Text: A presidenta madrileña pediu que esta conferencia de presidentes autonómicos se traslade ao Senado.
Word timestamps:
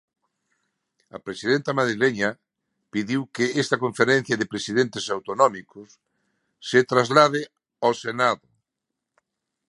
A 1.15 1.17
presidenta 1.25 1.77
madrileña 1.79 2.29
pediu 2.93 3.21
que 3.35 3.45
esta 3.63 3.81
conferencia 3.85 4.35
de 4.39 4.49
presidentes 4.53 5.05
autonómicos 5.15 5.89
se 6.69 6.79
traslade 6.91 7.41
ao 7.83 7.93
Senado. 8.05 8.47